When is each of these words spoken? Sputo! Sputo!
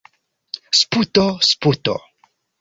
Sputo! 0.79 1.27
Sputo! 1.51 1.95